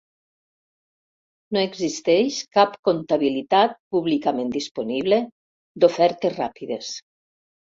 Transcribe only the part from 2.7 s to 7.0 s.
comptabilitat públicament disponible d'ofertes ràpides.